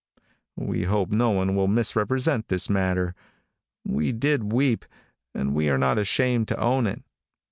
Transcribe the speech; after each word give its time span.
We 0.57 0.85
hope 0.85 1.11
no 1.11 1.29
one 1.29 1.55
will 1.55 1.67
misrepresent 1.67 2.47
this 2.47 2.71
matter. 2.71 3.13
We 3.85 4.11
did 4.11 4.51
weep, 4.51 4.83
and 5.35 5.53
we 5.53 5.69
are 5.69 5.77
not 5.77 5.99
ashamed 5.99 6.47
to 6.47 6.59
own 6.59 6.87
it. 6.87 7.03